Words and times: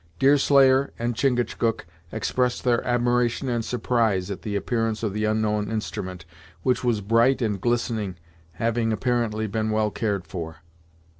Deerslayer 0.17 0.91
and 0.97 1.13
Chingachgook 1.15 1.85
expressed 2.11 2.63
their 2.63 2.83
admiration 2.87 3.47
and 3.49 3.63
surprise 3.63 4.31
at 4.31 4.41
the 4.41 4.55
appearance 4.55 5.03
of 5.03 5.13
the 5.13 5.25
unknown 5.25 5.69
instrument, 5.69 6.25
which 6.63 6.83
was 6.83 7.01
bright 7.01 7.39
and 7.39 7.61
glittering, 7.61 8.15
having 8.53 8.91
apparently 8.91 9.45
been 9.45 9.69
well 9.69 9.91
cared 9.91 10.25
for. 10.25 10.63